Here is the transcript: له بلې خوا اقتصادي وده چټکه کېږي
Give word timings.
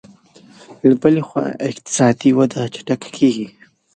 له 0.89 0.95
بلې 1.01 1.21
خوا 1.27 1.45
اقتصادي 1.69 2.31
وده 2.39 2.61
چټکه 2.73 3.09
کېږي 3.17 3.47